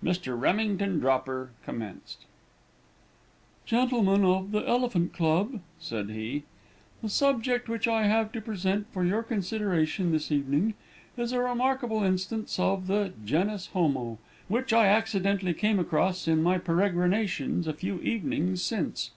Mr. 0.00 0.40
Remington 0.40 1.00
Dropper 1.00 1.50
commenced: 1.64 2.18
"Gentlemen 3.66 4.24
of 4.24 4.52
the 4.52 4.60
Elephant 4.60 5.12
Club," 5.12 5.58
said 5.80 6.08
he, 6.08 6.44
"the 7.02 7.08
subject 7.08 7.68
which 7.68 7.88
I 7.88 8.04
have 8.06 8.30
to 8.30 8.40
present 8.40 8.86
for 8.92 9.04
your 9.04 9.24
consideration 9.24 10.12
this 10.12 10.30
evening 10.30 10.74
is 11.16 11.32
a 11.32 11.40
remarkable 11.40 12.04
instance 12.04 12.60
of 12.60 12.86
the 12.86 13.12
genus 13.24 13.70
homo 13.72 14.18
which 14.46 14.72
I 14.72 14.86
accidentally 14.86 15.52
came 15.52 15.80
across 15.80 16.28
in 16.28 16.44
my 16.44 16.58
peregrinations 16.58 17.66
a 17.66 17.72
few 17.72 17.98
evenings 18.02 18.62
since. 18.62 19.10